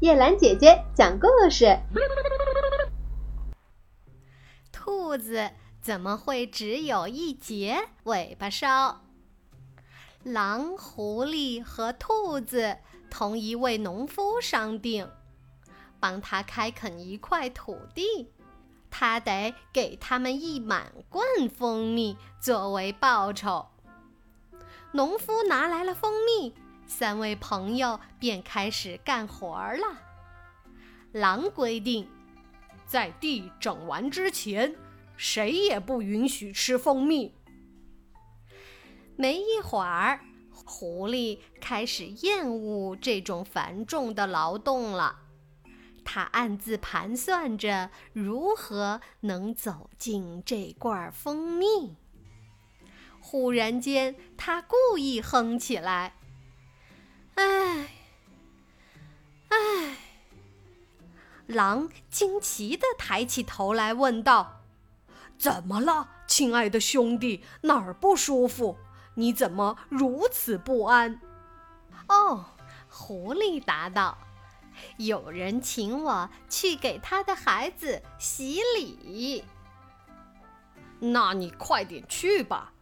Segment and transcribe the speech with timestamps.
[0.00, 1.76] 叶兰姐姐讲故事。
[4.70, 9.00] 兔子怎么会只有一节尾巴梢？
[10.22, 12.76] 狼、狐狸和兔子
[13.10, 15.10] 同一位农夫商定，
[15.98, 18.30] 帮他开垦一块土地，
[18.90, 23.66] 他得给他们一满罐蜂蜜作为报酬。
[24.92, 26.54] 农夫拿来了蜂蜜，
[26.88, 30.00] 三位朋友便开始干活了。
[31.12, 32.08] 狼规定，
[32.86, 34.74] 在地整完之前，
[35.16, 37.34] 谁也不允许吃蜂蜜。
[39.16, 40.20] 没一会儿，
[40.52, 45.20] 狐狸开始厌恶这种繁重的劳动了。
[46.04, 51.96] 他暗自盘算着如何能走进这罐蜂蜜。
[53.20, 56.14] 忽然间，他故意哼起来
[57.38, 57.88] ：“唉，
[59.48, 59.96] 唉。”
[61.46, 64.62] 狼惊奇的抬起头来，问道
[65.38, 67.42] ：“怎么了，亲爱的兄弟？
[67.62, 68.76] 哪儿不舒服？
[69.14, 71.20] 你怎么如此不安？”
[72.08, 72.44] 哦，
[72.90, 74.18] 狐狸答道
[74.98, 79.44] ：“有人请我去给他的孩子洗礼。”
[81.00, 82.72] 那你快点去吧。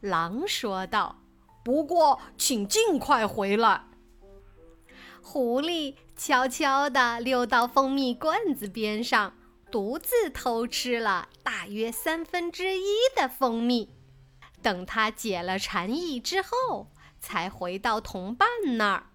[0.00, 1.16] 狼说道
[1.62, 3.84] ：“不过，请尽快回来。”
[5.22, 9.32] 狐狸悄悄地溜到蜂蜜罐子边上，
[9.70, 13.94] 独自偷吃了大约三分之一的蜂蜜。
[14.60, 16.88] 等他解了馋意之后，
[17.20, 19.06] 才回到同伴那儿。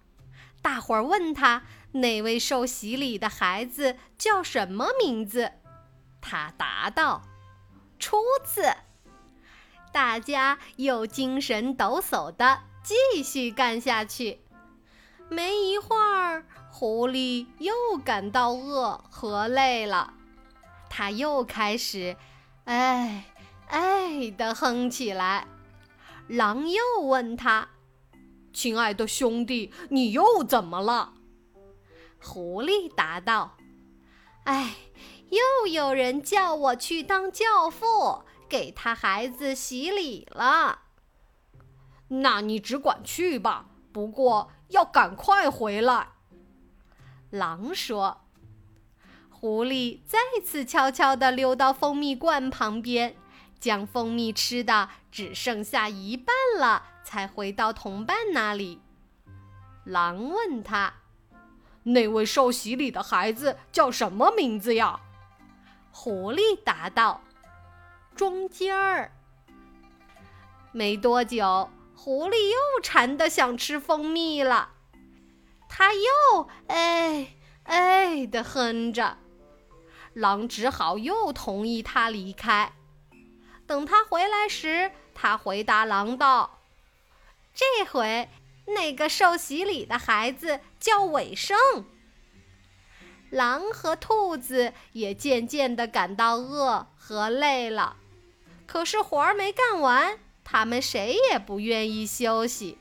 [0.61, 5.51] 大伙儿问他：“那位受洗礼的孩子叫什么名字？”
[6.19, 7.23] 他答道
[7.99, 8.73] ：“初次。”
[9.93, 14.41] 大家又精神抖擞地继续干下去。
[15.29, 20.13] 没一会儿，狐狸又感到饿和累了，
[20.89, 22.15] 他又开始
[22.65, 23.25] “哎
[23.67, 25.47] 哎”的哼起来。
[26.27, 27.69] 狼又问他
[28.53, 31.13] ：“亲爱的兄弟，你又怎么了？”
[32.21, 33.57] 狐狸答道
[34.45, 34.75] ：“哎，
[35.29, 40.83] 又有人叫我去当教父。”给他孩子洗礼了，
[42.07, 43.65] 那你只管去吧。
[43.91, 46.09] 不过要赶快回来。
[47.29, 48.21] 狼说。
[49.29, 53.15] 狐狸再次悄悄地溜到蜂蜜罐旁边，
[53.59, 58.81] 将蜂蜜吃的只剩下一半了，才回到同伴那里。
[59.83, 60.91] 狼问他
[61.83, 64.99] ：“那位受洗礼的孩子叫什么名字呀？”
[65.93, 67.21] 狐狸答道。
[68.15, 69.11] 中间儿。
[70.71, 74.69] 没多久，狐狸又馋得想吃蜂蜜了，
[75.67, 79.17] 它又哎哎的哼着。
[80.13, 82.73] 狼只好又同意他离开。
[83.65, 86.59] 等他回来时，他回答狼道
[87.53, 88.29] ：“这回
[88.67, 91.57] 那个受洗礼的孩子叫尾生。”
[93.31, 97.97] 狼和兔子也渐渐地感到饿和累了。
[98.67, 100.19] 可是活儿没干完，
[100.49, 102.77] 他们谁也不愿意休息。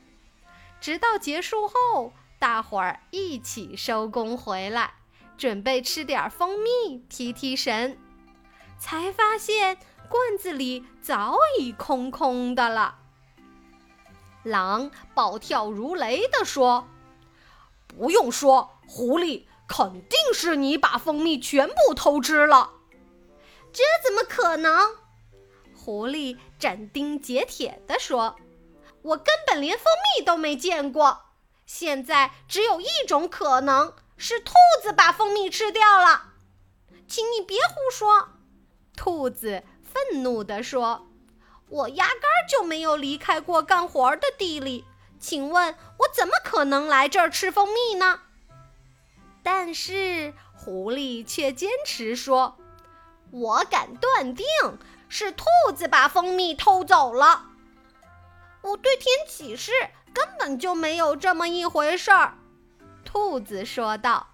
[0.79, 4.93] 直到结束后，大伙儿一起收工回来，
[5.37, 7.99] 准备吃点蜂蜜提提神，
[8.79, 9.75] 才发现
[10.07, 12.99] 罐子里早已空空的了。
[14.43, 16.87] 狼暴跳如雷地说
[17.85, 22.71] ：“不用说，狐狸肯定是你把蜂蜜全部偷吃了。”
[23.73, 24.95] 这怎么可能？
[25.75, 28.35] 狐狸斩钉截铁地说
[29.03, 29.85] ：“我根本连蜂
[30.17, 31.25] 蜜都没见过。
[31.65, 36.33] 现在只有一种可能，是兔子把蜂蜜吃掉了。
[37.07, 38.29] 请你别胡说！”
[38.97, 41.07] 兔子愤怒地说
[41.69, 44.85] ：“我压根儿就没有离开过干活的地里，
[45.19, 48.21] 请问我怎么可能来这儿吃蜂蜜呢？”
[49.43, 52.57] 但是狐狸却坚持说
[53.39, 54.45] ：“我敢断定。”
[55.09, 57.45] 是兔子把蜂蜜偷走了。
[58.61, 59.71] 我对天起誓，
[60.13, 62.37] 根本就没有这么一回事儿。
[63.05, 64.27] 兔子说道：“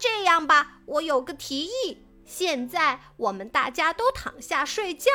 [0.00, 2.06] 这样吧，我有个提议。
[2.24, 5.10] 现在我们大家都躺下睡觉，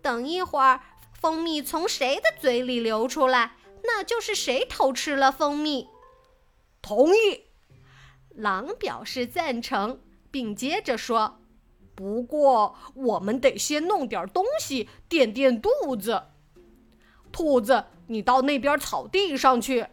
[0.00, 0.80] 等一会儿
[1.12, 5.90] 蜂蜜从谁的嘴里流出来，那就是谁偷吃了蜂蜜。”
[6.80, 7.48] 同意。
[8.30, 10.00] 狼表示赞成，
[10.30, 11.41] 并接着说。
[11.94, 16.22] 不过，我们得先弄点东西垫垫肚子。
[17.30, 19.86] 兔子，你到那边草地上去。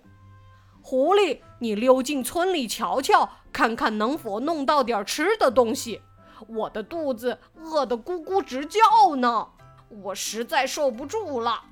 [0.81, 6.01] 狐狸，你溜进村里瞧瞧，看看能否弄到点吃的东西。
[6.47, 9.49] 我的肚子饿得咕咕直叫呢，
[9.89, 11.63] 我实在受不住了。”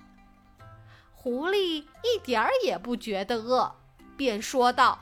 [1.15, 1.57] 狐狸
[2.03, 3.75] 一点儿也不觉得饿，
[4.15, 4.99] 便说道：“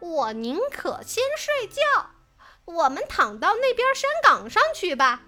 [0.00, 1.82] 我宁可先睡觉，
[2.64, 5.22] 我们躺到那边山岗上去吧。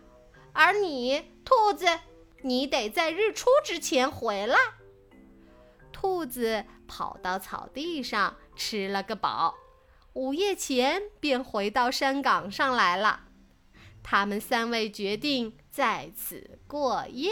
[0.52, 1.86] 而你，兔子，
[2.42, 4.56] 你得在日出之前回来。”
[5.92, 9.54] 兔子跑到草地上吃了个饱，
[10.14, 13.20] 午夜前便回到山岗上来了。
[14.02, 17.30] 他们三位决定在此过夜。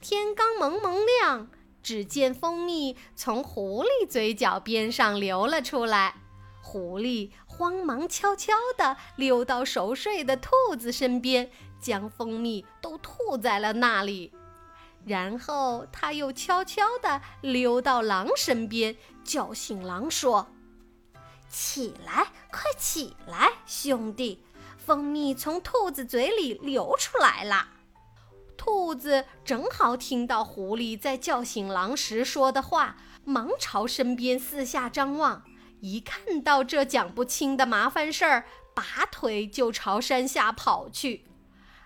[0.00, 1.50] 天刚蒙蒙亮，
[1.82, 6.16] 只见蜂蜜从狐狸嘴角边上流了出来。
[6.64, 11.50] 狐狸慌忙悄悄地溜到熟睡的兔子身边，
[11.80, 14.32] 将蜂蜜都吐在了那里。
[15.04, 20.46] 然后他又悄悄地溜到狼身边，叫醒狼说
[21.50, 24.44] ：“起来，快起来，兄弟！
[24.78, 27.70] 蜂蜜从兔子嘴里流出来了。”
[28.56, 35.42] 兔子正好听到狐狸在叫醒狼时说的话，忙朝身边四下张望。
[35.82, 41.24] 一看到这讲不清的麻烦事儿，拔腿就朝山下跑去。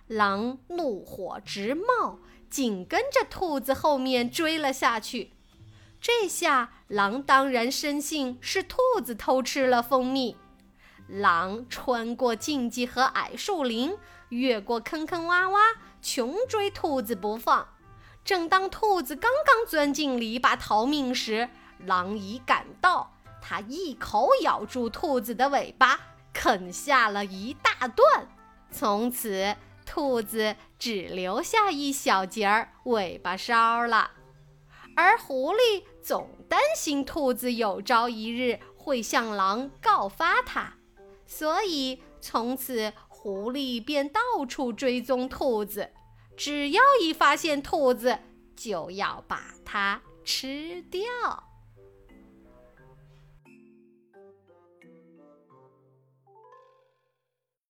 [0.06, 2.18] 狼怒火直冒，
[2.50, 5.32] 紧跟着兔子后面追了下去。
[5.98, 10.36] 这下狼当然深信是兔子偷吃了蜂蜜。
[11.08, 13.96] 狼穿过荆棘和矮树林，
[14.28, 15.58] 越过坑坑洼洼。
[16.02, 17.66] 穷追兔子不放，
[18.22, 21.48] 正当兔子刚刚钻进篱笆逃命时，
[21.78, 23.15] 狼已赶到。
[23.48, 26.00] 他一口咬住兔子的尾巴，
[26.32, 28.28] 啃下了一大段。
[28.72, 29.54] 从此，
[29.84, 34.10] 兔子只留下一小截儿尾巴梢了。
[34.96, 40.74] 而狐狸总担心兔子有朝一日会向狼告发它，
[41.24, 42.92] 所以从此。
[43.08, 45.90] 狐狸便到处追踪兔子，
[46.36, 48.20] 只要一发现兔子，
[48.54, 51.02] 就要把它吃掉。